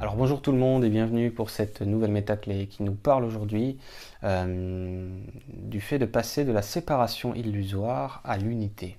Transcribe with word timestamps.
Alors 0.00 0.14
bonjour 0.14 0.40
tout 0.40 0.52
le 0.52 0.58
monde 0.58 0.84
et 0.84 0.90
bienvenue 0.90 1.32
pour 1.32 1.50
cette 1.50 1.82
nouvelle 1.82 2.12
méta-clé 2.12 2.68
qui 2.68 2.84
nous 2.84 2.94
parle 2.94 3.24
aujourd'hui 3.24 3.78
euh, 4.22 5.10
du 5.48 5.80
fait 5.80 5.98
de 5.98 6.06
passer 6.06 6.44
de 6.44 6.52
la 6.52 6.62
séparation 6.62 7.34
illusoire 7.34 8.20
à 8.22 8.38
l'unité. 8.38 8.96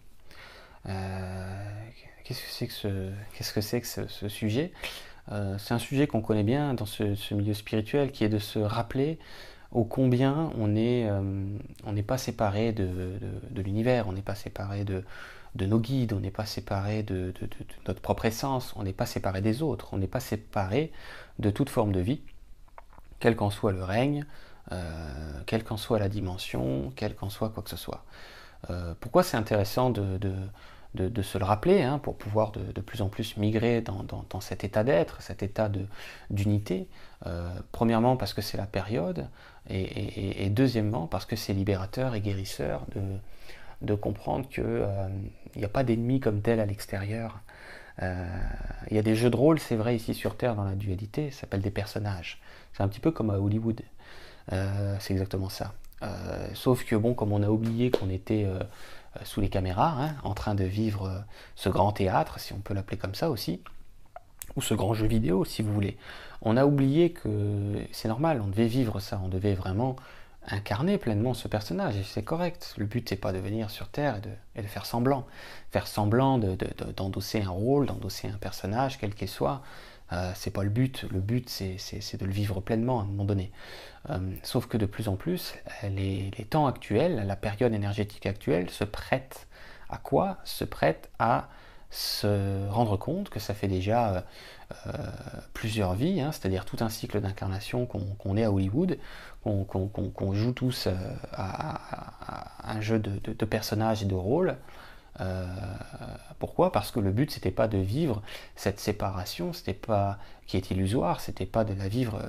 Euh, 0.89 1.63
qu'est-ce 2.25 2.41
que 2.41 3.61
c'est 3.61 3.79
que 3.79 3.87
ce, 3.87 4.27
sujet? 4.27 4.73
Euh, 5.31 5.57
C'est 5.57 5.73
un 5.73 5.79
sujet 5.79 6.05
qu'on 6.05 6.19
connaît 6.19 6.43
bien 6.43 6.73
dans 6.73 6.85
ce, 6.85 7.33
milieu 7.33 7.53
spirituel 7.53 8.11
qui 8.11 8.25
est 8.25 8.29
de 8.29 8.39
se 8.39 8.59
rappeler 8.59 9.19
au 9.71 9.83
combien 9.83 10.51
on 10.57 10.67
n'est 10.67 12.03
pas 12.03 12.17
séparé 12.17 12.71
de, 12.71 13.11
l'univers, 13.55 14.07
on 14.07 14.13
n'est 14.13 14.21
pas 14.21 14.35
séparé 14.35 14.83
de, 14.83 15.03
de 15.55 15.65
nos 15.65 15.79
guides, 15.79 16.13
on 16.13 16.19
n'est 16.19 16.31
pas 16.31 16.45
séparé 16.45 17.03
de, 17.03 17.33
notre 17.87 18.01
propre 18.01 18.25
essence, 18.25 18.73
on 18.75 18.83
n'est 18.83 18.93
pas 18.93 19.05
séparé 19.05 19.41
des 19.41 19.61
autres, 19.61 19.89
on 19.93 19.97
n'est 19.97 20.07
pas 20.07 20.19
séparé 20.19 20.91
de 21.39 21.49
toute 21.49 21.69
forme 21.69 21.91
de 21.91 21.99
vie, 21.99 22.21
quel 23.19 23.35
qu'en 23.35 23.49
soit 23.49 23.71
le 23.71 23.83
règne, 23.83 24.25
euh, 24.71 25.41
quelle 25.45 25.63
qu'en 25.63 25.77
soit 25.77 25.99
la 25.99 26.09
dimension, 26.09 26.91
quel 26.95 27.15
qu'en 27.15 27.29
soit 27.29 27.49
quoi 27.49 27.63
que 27.63 27.69
ce 27.69 27.77
soit. 27.77 28.03
Euh, 28.69 28.93
pourquoi 28.99 29.23
c'est 29.23 29.37
intéressant 29.37 29.89
de, 29.89 30.19
se 30.95 31.37
le 31.37 31.45
rappeler, 31.45 31.81
hein, 31.81 31.99
pour 31.99 32.17
pouvoir 32.17 32.51
de, 32.51 32.81
plus 32.81 33.01
en 33.01 33.09
plus 33.09 33.37
migrer 33.37 33.81
dans, 33.81 34.41
cet 34.41 34.63
état 34.63 34.83
d'être, 34.83 35.21
cet 35.21 35.43
état 35.43 35.69
d'unité 36.29 36.87
euh, 37.27 37.49
Premièrement 37.71 38.17
parce 38.17 38.33
que 38.33 38.41
c'est 38.41 38.57
la 38.57 38.65
période, 38.65 39.27
et 39.69 40.49
deuxièmement 40.49 41.05
parce 41.05 41.25
que 41.25 41.35
c'est 41.35 41.53
libérateur 41.53 42.15
et 42.15 42.21
guérisseur 42.21 42.85
de 42.95 43.01
de 43.81 43.93
comprendre 43.93 44.47
qu'il 44.49 44.63
euh, 44.65 45.07
n'y 45.55 45.63
a 45.63 45.69
pas 45.69 45.83
d'ennemi 45.83 46.19
comme 46.19 46.41
tel 46.41 46.59
à 46.59 46.65
l'extérieur. 46.65 47.39
Euh, 48.01 48.25
il 48.89 48.95
y 48.95 48.99
a 48.99 49.01
des 49.01 49.15
jeux 49.15 49.29
de 49.29 49.35
rôle, 49.35 49.59
c'est 49.59 49.75
vrai, 49.75 49.95
ici 49.95 50.13
sur 50.13 50.37
Terre, 50.37 50.55
dans 50.55 50.63
la 50.63 50.75
dualité, 50.75 51.31
ça 51.31 51.41
s'appelle 51.41 51.61
des 51.61 51.71
personnages. 51.71 52.41
C'est 52.73 52.83
un 52.83 52.87
petit 52.87 52.99
peu 52.99 53.11
comme 53.11 53.29
à 53.29 53.39
Hollywood. 53.39 53.81
C'est 54.99 55.13
exactement 55.13 55.49
ça. 55.49 55.73
sauf 56.53 56.83
que, 56.83 56.95
bon, 56.95 57.13
comme 57.13 57.31
on 57.33 57.43
a 57.43 57.49
oublié 57.49 57.91
qu'on 57.91 58.09
était 58.09 58.47
sous 59.23 59.41
les 59.41 59.49
caméras, 59.49 59.95
hein, 59.99 60.15
en 60.23 60.33
train 60.33 60.55
de 60.55 60.63
vivre 60.63 61.23
ce 61.55 61.69
grand 61.69 61.91
théâtre, 61.91 62.39
si 62.39 62.53
on 62.53 62.59
peut 62.59 62.73
l'appeler 62.73 62.97
comme 62.97 63.15
ça 63.15 63.29
aussi, 63.29 63.61
ou 64.55 64.61
ce 64.61 64.73
grand 64.73 64.93
jeu 64.93 65.07
vidéo, 65.07 65.45
si 65.45 65.61
vous 65.61 65.73
voulez, 65.73 65.97
on 66.41 66.57
a 66.57 66.65
oublié 66.65 67.11
que 67.11 67.85
c'est 67.91 68.07
normal, 68.07 68.41
on 68.43 68.47
devait 68.47 68.67
vivre 68.67 68.99
ça, 68.99 69.19
on 69.23 69.27
devait 69.27 69.53
vraiment 69.53 69.95
incarner 70.47 70.97
pleinement 70.97 71.33
ce 71.33 71.47
personnage, 71.47 71.97
et 71.97 72.03
c'est 72.03 72.23
correct. 72.23 72.73
Le 72.77 72.85
but, 72.85 73.07
c'est 73.07 73.15
pas 73.15 73.33
de 73.33 73.39
venir 73.39 73.69
sur 73.69 73.89
Terre 73.89 74.19
et 74.55 74.61
de, 74.61 74.67
faire 74.67 74.85
semblant. 74.85 75.27
Faire 75.71 75.87
semblant 75.87 76.39
d'endosser 76.39 77.41
un 77.41 77.49
rôle, 77.49 77.85
d'endosser 77.85 78.27
un 78.27 78.37
personnage, 78.37 78.97
quel 78.97 79.13
qu'il 79.13 79.27
soit, 79.27 79.61
euh, 80.11 80.31
c'est 80.35 80.51
pas 80.51 80.63
le 80.63 80.69
but. 80.69 81.05
Le 81.11 81.19
but, 81.19 81.49
c'est 81.49 82.17
de 82.17 82.25
le 82.25 82.31
vivre 82.31 82.61
pleinement 82.61 82.99
à 82.99 83.03
un 83.03 83.05
moment 83.05 83.25
donné. 83.25 83.51
Euh, 84.09 84.17
sauf 84.43 84.67
que 84.67 84.77
de 84.77 84.85
plus 84.85 85.07
en 85.07 85.15
plus, 85.15 85.53
les, 85.83 86.31
temps 86.49 86.67
actuels, 86.67 87.23
la 87.27 87.35
période 87.35 87.73
énergétique 87.73 88.25
actuelle 88.25 88.69
se 88.69 88.83
prête 88.83 89.47
à 89.89 89.97
quoi? 89.97 90.37
Se 90.43 90.63
prête 90.63 91.09
à 91.19 91.49
se 91.91 92.67
rendre 92.69 92.97
compte 92.97 93.29
que 93.29 93.39
ça 93.39 93.55
fait 93.55 93.67
déjà 93.67 94.23
euh, 94.85 94.91
plusieurs 95.53 95.95
vies, 95.95 96.21
hein, 96.21 96.31
c'est-à-dire 96.31 96.65
tout 96.65 96.77
un 96.81 96.89
cycle 96.89 97.19
d'incarnation 97.19 97.87
qu'on 97.87 98.37
est 98.37 98.43
à 98.43 98.51
Hollywood, 98.51 98.97
qu'on 99.43 100.33
joue 100.33 100.51
tous 100.51 100.87
à, 101.33 102.71
un 102.71 102.81
jeu 102.81 102.99
de, 102.99 103.45
personnages 103.45 104.03
et 104.03 104.05
de 104.05 104.15
rôles. 104.15 104.57
Pourquoi? 106.39 106.71
Parce 106.71 106.91
que 106.91 106.99
le 106.99 107.11
but 107.11 107.31
c'était 107.31 107.51
pas 107.51 107.67
de 107.67 107.77
vivre 107.77 108.21
cette 108.55 108.79
séparation, 108.79 109.53
c'était 109.53 109.73
pas 109.73 110.17
qui 110.47 110.57
est 110.57 110.71
illusoire, 110.71 111.19
c'était 111.19 111.45
pas 111.45 111.63
de 111.63 111.73
la 111.73 111.87
vivre, 111.87 112.21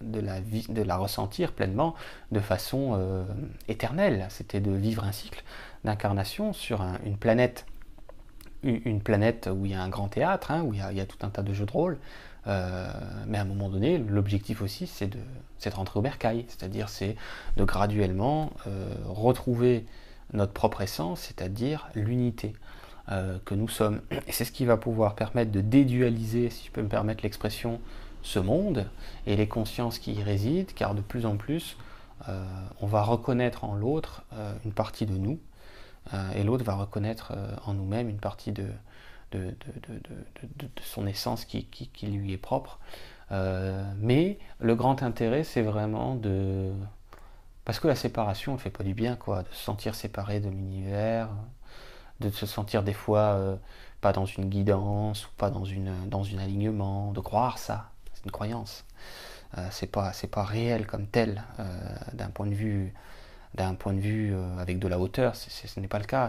de 0.00 0.20
la 0.20 0.40
de 0.40 0.82
la 0.82 0.96
ressentir 0.96 1.52
pleinement 1.52 1.94
de 2.30 2.40
façon 2.40 3.26
éternelle. 3.66 4.26
C'était 4.28 4.60
de 4.60 4.70
vivre 4.70 5.04
un 5.04 5.12
cycle 5.12 5.42
d'incarnation 5.84 6.52
sur 6.52 6.82
une 7.04 7.16
planète 7.16 7.66
une 8.62 9.00
planète 9.00 9.48
où 9.52 9.66
il 9.66 9.72
y 9.72 9.74
a 9.74 9.82
un 9.82 9.88
grand 9.88 10.08
théâtre, 10.08 10.50
hein, 10.50 10.62
où 10.62 10.74
il 10.74 10.80
y, 10.80 11.00
a, 11.00 11.06
tout 11.06 11.18
un 11.22 11.30
tas 11.30 11.42
de 11.42 11.52
jeux 11.52 11.66
de 11.66 11.72
rôle. 11.72 11.98
Euh, 12.46 12.88
mais 13.26 13.38
à 13.38 13.42
un 13.42 13.44
moment 13.44 13.68
donné, 13.68 13.98
l'objectif 13.98 14.62
aussi, 14.62 14.86
c'est 14.86 15.08
de, 15.08 15.18
de, 15.18 15.70
rentrer 15.70 15.98
au 15.98 16.02
bercail, 16.02 16.44
c'est-à-dire 16.48 16.88
c'est 16.88 17.16
de 17.56 17.64
graduellement 17.64 18.52
euh, 18.66 18.94
retrouver 19.06 19.84
notre 20.32 20.52
propre 20.52 20.82
essence, 20.82 21.20
c'est-à-dire 21.20 21.88
l'unité 21.94 22.52
euh, 23.10 23.38
que 23.44 23.54
nous 23.54 23.68
sommes. 23.68 24.00
Et 24.26 24.32
c'est 24.32 24.44
ce 24.44 24.52
qui 24.52 24.64
va 24.64 24.76
pouvoir 24.76 25.14
permettre 25.14 25.50
de 25.50 25.60
dédualiser, 25.60 26.50
si 26.50 26.66
je 26.66 26.70
peux 26.70 26.82
me 26.82 26.88
permettre 26.88 27.22
l'expression, 27.22 27.80
ce 28.22 28.38
monde 28.38 28.86
et 29.26 29.36
les 29.36 29.48
consciences 29.48 29.98
qui 29.98 30.12
y 30.12 30.22
résident, 30.22 30.66
car 30.74 30.94
de 30.94 31.00
plus 31.00 31.24
en 31.24 31.36
plus, 31.36 31.76
on 32.80 32.86
va 32.86 33.02
reconnaître 33.02 33.62
en 33.62 33.74
l'autre 33.74 34.24
une 34.64 34.72
partie 34.72 35.06
de 35.06 35.16
nous, 35.16 35.38
euh, 36.14 36.30
et 36.32 36.42
l'autre 36.42 36.64
va 36.64 36.74
reconnaître 36.74 37.32
euh, 37.36 37.54
en 37.66 37.74
nous-mêmes 37.74 38.08
une 38.08 38.18
partie 38.18 38.52
de, 38.52 38.66
son 40.82 41.06
essence 41.06 41.44
qui, 41.44 41.68
lui 42.02 42.32
est 42.32 42.38
propre. 42.38 42.78
Euh, 43.30 43.84
mais 43.98 44.38
le 44.58 44.74
grand 44.74 45.02
intérêt, 45.02 45.44
c'est 45.44 45.62
vraiment 45.62 46.14
de... 46.14 46.72
Parce 47.68 47.80
que 47.80 47.86
la 47.86 47.94
séparation 47.94 48.54
ne 48.54 48.56
fait 48.56 48.70
pas 48.70 48.82
du 48.82 48.94
bien, 48.94 49.14
quoi, 49.14 49.42
de 49.42 49.48
se 49.50 49.62
sentir 49.62 49.94
séparé 49.94 50.40
de 50.40 50.48
l'univers, 50.48 51.28
de 52.20 52.30
se 52.30 52.46
sentir 52.46 52.82
des 52.82 52.94
fois 52.94 53.58
pas 54.00 54.14
dans 54.14 54.24
une 54.24 54.46
guidance 54.46 55.28
pas 55.36 55.50
dans, 55.50 55.66
une, 55.66 55.88
un 55.88 56.38
alignement, 56.38 57.12
de 57.12 57.20
croire 57.20 57.58
ça, 57.58 57.90
c'est 58.14 58.24
une 58.24 58.30
croyance. 58.30 58.86
c'est 59.70 59.92
pas, 59.92 60.12
pas 60.30 60.44
réel 60.44 60.86
comme 60.86 61.06
tel 61.08 61.44
d'un 62.14 62.30
point 62.30 62.46
de 62.46 62.54
vue 62.54 62.94
d'un 63.54 63.74
point 63.74 63.92
de 63.92 64.00
vue 64.00 64.34
euh, 64.34 64.58
avec 64.58 64.78
de 64.78 64.88
la 64.88 64.98
hauteur, 64.98 65.34
ce 65.36 65.80
n'est 65.80 65.88
pas 65.88 65.98
le 65.98 66.04
cas. 66.04 66.28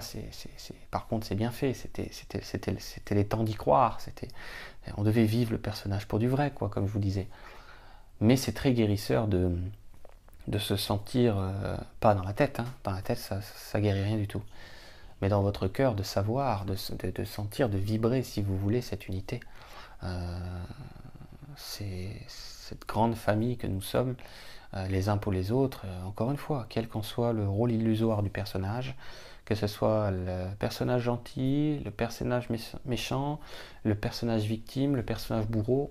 par 0.92 1.08
contre, 1.08 1.28
c'est 1.28 1.36
bien 1.36 1.52
fait. 1.52 1.74
C'était 1.74 3.16
les 3.16 3.26
temps 3.26 3.44
d'y 3.44 3.56
croire. 3.56 4.00
On 4.98 5.04
devait 5.04 5.26
vivre 5.26 5.52
le 5.52 5.58
personnage 5.58 6.08
pour 6.08 6.20
du 6.20 6.28
vrai, 6.28 6.52
comme 6.52 6.88
je 6.88 6.92
vous 6.92 7.00
disais. 7.00 7.28
Mais 8.22 8.36
c'est 8.36 8.52
très 8.52 8.74
guérisseur 8.74 9.28
de, 9.28 9.56
de 10.50 10.58
se 10.58 10.76
sentir, 10.76 11.38
euh, 11.38 11.78
pas 12.00 12.16
dans 12.16 12.24
la 12.24 12.34
tête, 12.34 12.60
hein. 12.60 12.66
dans 12.84 12.92
la 12.92 13.02
tête 13.02 13.20
ça, 13.20 13.40
ça 13.42 13.80
guérit 13.80 14.04
rien 14.04 14.18
du 14.18 14.28
tout, 14.28 14.42
mais 15.22 15.30
dans 15.30 15.42
votre 15.42 15.68
cœur 15.68 15.94
de 15.96 16.04
savoir, 16.04 16.66
de, 16.66 16.76
de, 17.12 17.24
sentir, 17.24 17.70
de 17.70 17.78
vibrer, 17.78 18.24
si 18.24 18.42
vous 18.42 18.58
voulez, 18.58 18.82
cette 18.82 19.08
unité. 19.08 19.40
Euh, 20.04 20.40
c'est 21.56 22.16
cette 22.28 22.88
grande 22.88 23.16
famille 23.16 23.58
que 23.58 23.68
nous 23.68 23.82
sommes 23.82 24.16
les 24.90 25.10
uns 25.10 25.18
pour 25.18 25.32
les 25.32 25.52
autres, 25.52 25.84
euh, 25.86 26.04
encore 26.06 26.32
une 26.32 26.38
fois, 26.38 26.66
quel 26.70 26.88
qu'en 26.88 27.02
soit 27.02 27.34
le 27.34 27.48
rôle 27.48 27.72
illusoire 27.72 28.22
du 28.22 28.30
personnage, 28.30 28.96
que 29.46 29.56
ce 29.56 29.66
soit 29.66 30.12
le 30.12 30.48
personnage 30.60 31.02
gentil, 31.02 31.82
le 31.84 31.90
personnage 31.90 32.50
méchant, 32.86 33.40
le 33.84 33.96
personnage 33.96 34.44
victime, 34.44 34.96
le 34.96 35.02
personnage 35.02 35.48
bourreau, 35.48 35.90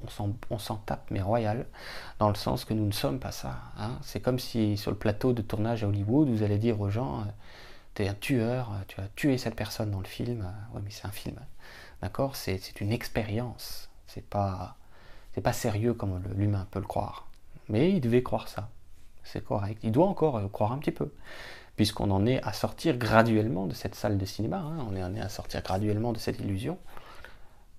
on 0.51 0.59
s'en 0.59 0.77
tape, 0.77 1.11
mais 1.11 1.21
royal, 1.21 1.67
dans 2.21 2.29
le 2.29 2.37
sens 2.37 2.65
que 2.65 2.73
nous 2.73 2.87
ne 2.87 2.93
sommes 2.93 3.19
pas 3.19 3.33
ça. 3.33 3.57
Hein. 3.77 3.99
C'est 4.03 4.21
comme 4.21 4.39
si 4.39 4.77
sur 4.77 4.93
le 4.93 4.97
plateau 4.97 5.33
de 5.33 5.43
tournage 5.43 5.83
à 5.83 5.89
Hollywood, 5.89 6.29
vous 6.29 6.45
allez 6.45 6.59
dire 6.59 6.81
aux 6.81 6.89
gens, 6.89 7.23
euh, 7.23 7.25
tu 7.95 8.05
es 8.05 8.09
un 8.09 8.15
tueur, 8.15 8.71
tu 8.87 9.01
as 9.01 9.09
tué 9.17 9.39
cette 9.39 9.57
personne 9.57 9.91
dans 9.91 9.99
le 9.99 10.07
film. 10.07 10.49
Oui, 10.73 10.81
mais 10.85 10.91
c'est 10.91 11.07
un 11.07 11.11
film. 11.11 11.37
D'accord 12.01 12.37
C'est 12.37 12.81
une 12.81 12.93
expérience. 12.93 13.89
C'est 14.07 14.25
pas, 14.25 14.77
pas 15.43 15.53
sérieux 15.53 15.95
comme 15.95 16.23
l'humain 16.37 16.69
peut 16.71 16.79
le 16.79 16.87
croire. 16.87 17.28
Mais 17.69 17.91
il 17.93 18.01
devait 18.01 18.23
croire 18.23 18.49
ça. 18.49 18.71
C'est 19.25 19.45
correct. 19.45 19.79
Il 19.83 19.93
doit 19.93 20.07
encore 20.07 20.37
euh, 20.37 20.49
croire 20.49 20.73
un 20.73 20.79
petit 20.79 20.93
peu. 20.93 21.13
Puisqu'on 21.77 22.11
en 22.11 22.27
est 22.27 22.43
à 22.43 22.53
sortir 22.53 22.97
graduellement 22.97 23.67
de 23.67 23.75
cette 23.75 23.95
salle 23.95 24.19
de 24.19 24.25
cinéma. 24.25 24.59
Hein. 24.59 24.87
On 24.91 25.15
est 25.15 25.21
à 25.21 25.29
sortir 25.29 25.63
graduellement 25.63 26.13
de 26.13 26.19
cette 26.19 26.41
illusion. 26.41 26.79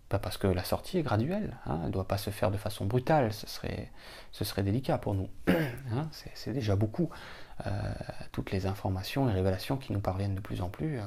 Pas 0.07 0.19
parce 0.19 0.38
que 0.38 0.47
la 0.47 0.63
sortie 0.63 0.97
est 0.97 1.03
graduelle. 1.03 1.57
Hein. 1.65 1.80
Elle 1.81 1.88
ne 1.88 1.91
doit 1.91 2.07
pas 2.07 2.18
se 2.18 2.30
faire 2.30 2.51
de 2.51 2.57
façon 2.57 2.86
brutale. 2.86 3.33
Ce 3.33 3.47
serait, 3.47 4.63
délicat 4.63 4.97
pour 4.97 5.15
nous. 5.15 5.30
Hein. 5.92 6.07
C'est 6.12 6.53
déjà 6.53 6.75
beaucoup. 6.75 7.09
Euh, 7.65 7.71
toutes 8.31 8.51
les 8.51 8.68
informations 8.68 9.27
et 9.27 9.33
révélations 9.33 9.75
qui 9.75 9.92
nous 9.92 10.00
parviennent 10.00 10.35
de 10.35 10.39
plus 10.39 10.62
en 10.62 10.69
plus. 10.69 11.00
Euh, 11.00 11.03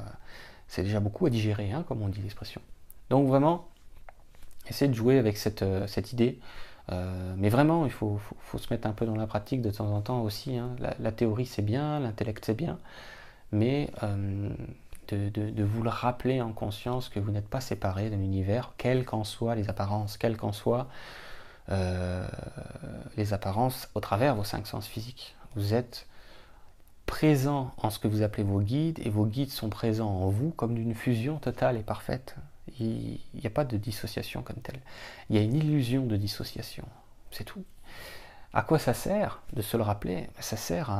c'est 0.67 0.83
déjà 0.83 0.99
beaucoup 0.99 1.25
à 1.27 1.31
digérer, 1.31 1.73
comme 1.87 2.03
on 2.03 2.09
dit 2.09 2.21
l'expression. 2.21 2.61
Donc 3.11 3.29
vraiment, 3.29 3.69
essayez 4.69 4.91
de 4.91 4.95
jouer 4.95 5.19
avec 5.19 5.37
cette 5.37 6.13
idée 6.13 6.41
euh, 6.91 7.35
mais 7.37 7.49
vraiment, 7.49 7.85
il 7.85 7.93
faut, 7.93 8.21
se 8.57 8.73
mettre 8.73 8.87
un 8.87 8.93
peu 8.93 9.07
dans 9.07 9.15
la 9.15 9.27
pratique 9.27 9.63
de 9.63 9.71
temps 9.71 9.95
en 9.95 10.01
temps 10.01 10.23
aussi. 10.23 10.57
Hein. 10.57 10.71
La, 10.99 11.13
théorie, 11.13 11.47
c'est 11.47 11.63
bien, 11.63 12.01
l'intellect, 12.01 12.45
c'est 12.45 12.55
bien, 12.55 12.79
mais 13.53 13.91
euh, 14.03 14.51
de, 15.09 15.63
vous 15.63 15.83
le 15.83 15.91
rappeler 15.91 16.41
en 16.41 16.53
conscience 16.53 17.09
que 17.09 17.21
vous 17.21 17.31
n'êtes 17.31 17.49
pas 17.49 17.61
séparé 17.61 18.11
de 18.11 18.17
l'univers, 18.17 18.73
quelles 18.79 19.05
qu'en 19.05 19.25
soient 19.25 19.55
les 19.55 19.69
apparences, 19.69 20.17
quelles 20.17 20.37
qu'en 20.37 20.53
soient 20.53 20.89
euh, 21.71 22.27
les 23.17 23.33
apparences 23.33 23.89
au 23.95 24.01
travers 24.01 24.35
vos 24.35 24.45
cinq 24.45 24.67
sens 24.67 24.87
physiques. 24.87 25.37
Vous 25.55 25.75
êtes 25.75 26.07
présent 27.07 27.73
en 27.77 27.91
ce 27.91 27.99
que 27.99 28.09
vous 28.09 28.23
appelez 28.23 28.43
vos 28.43 28.61
guides, 28.61 28.99
et 29.05 29.11
vos 29.11 29.27
guides 29.27 29.51
sont 29.51 29.69
présents 29.69 30.11
en 30.11 30.29
vous 30.29 30.51
comme 30.51 30.75
d'une 30.75 30.95
fusion 30.95 31.37
totale 31.39 31.77
et 31.77 31.83
parfaite. 31.83 32.37
Il 32.79 33.19
n'y 33.35 33.47
a 33.47 33.51
pas 33.51 33.65
de 33.65 33.77
dissociation 33.77 34.43
comme 34.43 34.57
telle. 34.57 34.81
Il 35.29 35.37
y 35.37 35.39
a 35.39 35.43
une 35.43 35.55
illusion 35.55 36.07
de 36.07 36.17
dissociation. 36.17 36.87
C'est 37.31 37.45
tout. 37.45 37.65
À 38.53 38.63
quoi 38.63 38.79
ça 38.79 38.95
sert 38.95 39.41
de 39.53 39.63
se 39.63 39.77
le 39.77 39.83
rappeler? 39.83 40.29
Ça 40.39 40.57
sert 40.57 40.91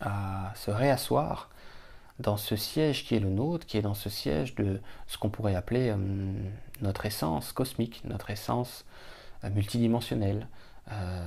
à, 0.00 0.52
se 0.54 0.70
réasseoir 0.70 1.50
dans 2.18 2.36
ce 2.36 2.56
siège 2.56 3.04
qui 3.04 3.14
est 3.14 3.20
le 3.20 3.30
nôtre, 3.30 3.66
qui 3.66 3.78
est 3.78 3.82
dans 3.82 3.94
ce 3.94 4.10
siège 4.10 4.54
de 4.54 4.80
ce 5.06 5.18
qu'on 5.18 5.30
pourrait 5.30 5.54
appeler 5.54 5.90
euh, 5.90 5.96
notre 6.80 7.06
essence 7.06 7.52
cosmique, 7.52 8.02
notre 8.04 8.30
essence 8.30 8.84
euh, 9.42 9.50
multidimensionnelle, 9.50 10.48
euh, 10.92 11.26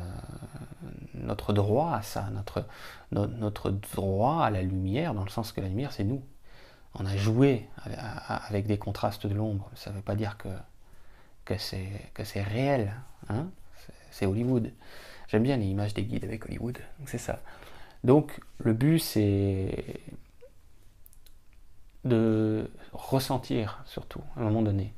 notre 1.16 1.52
droit 1.52 1.94
à 1.94 2.02
ça, 2.04 2.30
notre 3.12 3.72
droit 3.72 4.44
à 4.44 4.50
la 4.50 4.62
lumière, 4.62 5.14
dans 5.14 5.24
le 5.24 5.30
sens 5.30 5.52
que 5.52 5.60
la 5.60 5.68
lumière 5.68 5.92
c'est 5.92 6.04
nous. 6.04 6.22
On 7.00 7.06
a 7.06 7.16
joué 7.16 7.68
avec 8.28 8.66
des 8.66 8.78
contrastes 8.78 9.28
de 9.28 9.34
l'ombre, 9.34 9.70
ça 9.76 9.92
ne 9.92 9.96
veut 9.96 10.02
pas 10.02 10.16
dire 10.16 10.38
que, 10.38 11.58
c'est 11.58 12.42
réel, 12.42 12.94
hein 13.30 13.48
c'est 14.12 14.26
Hollywood. 14.26 14.72
J'aime 15.28 15.44
bien 15.44 15.58
les 15.58 15.66
images 15.66 15.94
des 15.94 16.04
guides 16.04 16.24
avec 16.24 16.46
Hollywood, 16.46 16.80
c'est 17.06 17.18
ça. 17.18 17.40
Donc 18.04 18.40
le 18.60 18.74
but 18.74 19.00
c'est 19.00 20.02
de 22.04 22.72
ressentir 22.94 23.82
surtout 23.86 24.22
à 24.36 24.40
un 24.40 24.44
moment 24.44 24.62
donné. 24.62 24.94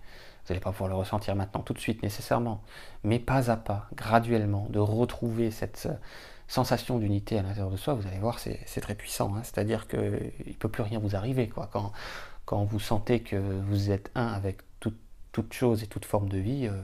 Vous 0.45 0.53
n'allez 0.53 0.61
pas 0.61 0.71
pouvoir 0.71 0.89
le 0.89 0.95
ressentir 0.95 1.35
maintenant 1.35 1.61
tout 1.61 1.73
de 1.73 1.79
suite 1.79 2.01
nécessairement, 2.01 2.63
mais 3.03 3.19
pas 3.19 3.51
à 3.51 3.57
pas, 3.57 3.87
graduellement, 3.95 4.67
de 4.69 4.79
retrouver 4.79 5.51
cette 5.51 5.87
sensation 6.49 6.97
d'unité 6.99 7.39
à 7.39 7.43
l'intérieur 7.43 7.69
de 7.69 7.77
soi, 7.77 7.93
vous 7.93 8.07
allez 8.07 8.19
voir, 8.19 8.39
c'est 8.39 8.81
très 8.81 8.95
puissant. 8.95 9.33
Hein. 9.35 9.41
C'est-à-dire 9.43 9.87
qu'il 9.87 10.33
ne 10.47 10.53
peut 10.53 10.67
plus 10.67 10.83
rien 10.83 10.99
vous 10.99 11.15
arriver. 11.15 11.47
Quoi. 11.47 11.69
Quand, 11.71 11.93
quand 12.45 12.65
vous 12.65 12.79
sentez 12.79 13.21
que 13.21 13.37
vous 13.37 13.91
êtes 13.91 14.11
un 14.15 14.27
avec 14.27 14.57
toute 15.31 15.53
chose 15.53 15.83
et 15.83 15.87
toute 15.87 16.05
forme 16.05 16.27
de 16.27 16.37
vie, 16.39 16.67
euh, 16.67 16.81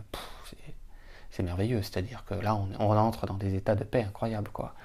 c'est 1.31 1.44
merveilleux. 1.44 1.81
C'est-à-dire 1.81 2.23
que 2.25 2.35
là, 2.35 2.56
on, 2.56 2.79
entre 2.79 3.25
dans 3.25 3.33
des 3.33 3.56
états 3.56 3.75
de 3.75 3.83
paix 3.83 4.03
incroyables. 4.03 4.51
Quoi. 4.51 4.75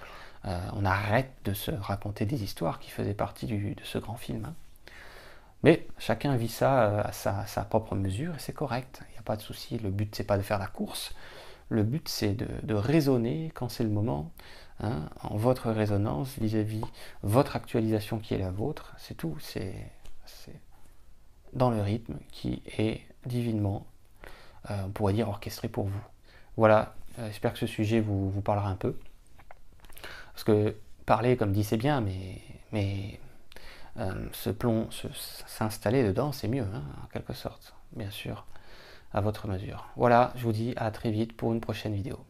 Euh, 0.46 0.58
on 0.72 0.84
arrête 0.84 1.30
de 1.44 1.52
se 1.52 1.70
raconter 1.70 2.24
des 2.24 2.42
histoires 2.42 2.80
qui 2.80 2.90
faisaient 2.90 3.14
partie 3.14 3.46
de 3.46 3.74
ce 3.84 3.98
grand 3.98 4.16
film. 4.16 4.46
Hein. 4.46 4.54
Mais 5.62 5.86
chacun 5.98 6.36
vit 6.36 6.48
ça 6.48 6.84
euh, 6.84 7.02
à 7.04 7.12
sa, 7.46 7.64
propre 7.64 7.94
mesure 7.94 8.34
et 8.34 8.38
c'est 8.38 8.54
correct, 8.54 9.02
il 9.10 9.12
n'y 9.12 9.18
a 9.18 9.22
pas 9.22 9.36
de 9.36 9.42
souci. 9.42 9.78
Le 9.78 9.90
but, 9.90 10.14
c'est 10.14 10.24
pas 10.24 10.38
de 10.38 10.42
faire 10.42 10.58
la 10.58 10.66
course, 10.66 11.14
le 11.68 11.82
but, 11.82 12.08
c'est 12.08 12.34
de, 12.34 12.74
raisonner 12.74 13.52
quand 13.54 13.68
c'est 13.68 13.84
le 13.84 13.90
moment, 13.90 14.32
hein, 14.80 15.08
en 15.22 15.36
votre 15.36 15.70
résonance 15.70 16.38
vis-à-vis 16.38 16.82
votre 17.22 17.56
actualisation 17.56 18.18
qui 18.18 18.34
est 18.34 18.38
la 18.38 18.50
vôtre, 18.50 18.94
c'est 18.98 19.16
tout, 19.16 19.36
c'est 19.40 19.74
dans 21.52 21.70
le 21.70 21.80
rythme 21.80 22.16
qui 22.30 22.62
est 22.78 23.00
divinement, 23.26 23.86
euh, 24.70 24.82
on 24.86 24.90
pourrait 24.90 25.12
dire, 25.12 25.28
orchestré 25.28 25.68
pour 25.68 25.86
vous. 25.86 26.04
Voilà, 26.56 26.94
euh, 27.18 27.26
j'espère 27.26 27.52
que 27.52 27.58
ce 27.58 27.66
sujet 27.66 28.00
vous, 28.00 28.30
parlera 28.42 28.68
un 28.68 28.76
peu. 28.76 28.98
Parce 30.32 30.44
que 30.44 30.76
parler, 31.06 31.36
comme 31.36 31.52
dit, 31.52 31.64
c'est 31.64 31.76
bien, 31.76 32.00
mais, 32.00 32.40
mais 32.72 33.20
euh, 33.98 34.52
plomb, 34.58 34.88
s'installer 35.46 36.04
dedans, 36.04 36.32
c'est 36.32 36.48
mieux, 36.48 36.66
hein, 36.74 36.82
en 37.02 37.06
quelque 37.08 37.32
sorte, 37.32 37.74
bien 37.92 38.10
sûr, 38.10 38.46
à 39.12 39.20
votre 39.20 39.48
mesure. 39.48 39.88
Voilà, 39.96 40.32
je 40.36 40.44
vous 40.44 40.52
dis 40.52 40.74
à 40.76 40.90
très 40.90 41.10
vite 41.10 41.36
pour 41.36 41.52
une 41.52 41.60
prochaine 41.60 41.94
vidéo. 41.94 42.24